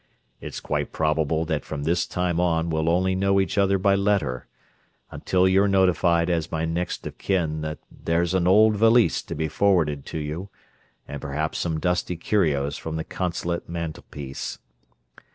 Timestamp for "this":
1.83-2.07